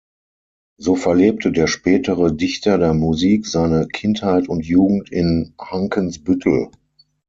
So 0.79 0.95
verlebte 0.95 1.51
der 1.51 1.67
spätere 1.67 2.33
Dichter 2.33 2.79
der 2.79 2.95
Musik 2.95 3.45
seine 3.45 3.87
Kindheit 3.87 4.49
und 4.49 4.65
Jugend 4.65 5.11
in 5.11 5.53
Hankensbüttel. 5.61 6.71